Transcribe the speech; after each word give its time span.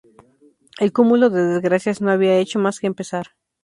El 0.79 0.91
cúmulo 0.93 1.29
de 1.29 1.43
desgracias 1.43 2.01
no 2.01 2.09
había 2.09 2.39
hecho 2.39 2.57
más 2.57 2.79
que 2.79 2.87
empezar. 2.87 3.35